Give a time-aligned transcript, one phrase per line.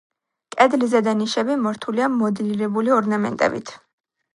[0.55, 3.81] კედლის ზედა ნიშები მორთულია მოდელირებული ორნამენტებით.